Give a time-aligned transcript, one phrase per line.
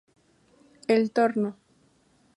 [0.87, 1.55] El Torno.